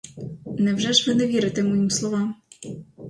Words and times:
Невже 0.59 0.93
ж 0.93 1.07
ви 1.11 1.15
не 1.17 1.27
вірите 1.27 1.63
моїм 1.63 1.89
словам? 1.89 2.35